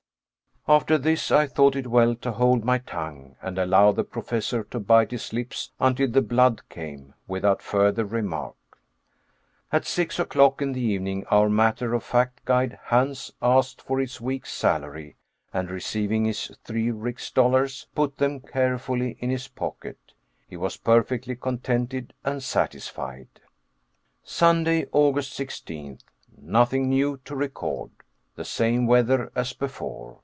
[0.67, 4.79] After this I thought it well to hold my tongue, and allow the Professor to
[4.79, 8.55] bite his lips until the blood came, without further remark.
[9.71, 14.21] At six o'clock in the evening, our matter of fact guide, Hans, asked for his
[14.21, 15.15] week's salary,
[15.51, 19.97] and receiving his three rix dollars, put them carefully in his pocket.
[20.47, 23.29] He was perfectly contented and satisfied.
[24.23, 26.03] Sunday, August 16th.
[26.39, 27.89] Nothing new to record.
[28.35, 30.19] The same weather as before.